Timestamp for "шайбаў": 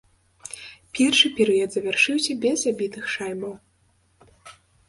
3.17-3.53